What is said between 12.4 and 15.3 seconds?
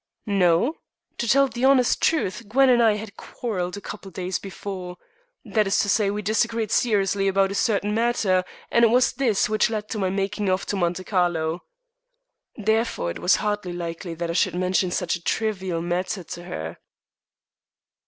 Therefore it was hardly likely I should mention such a